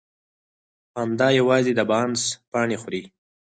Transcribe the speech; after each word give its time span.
پاندا 0.93 1.27
یوازې 1.39 1.71
د 1.75 1.81
بانس 1.89 2.21
پاڼې 2.51 2.77
خوري 2.81 3.01